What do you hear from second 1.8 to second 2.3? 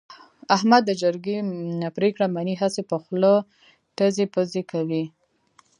پرېکړه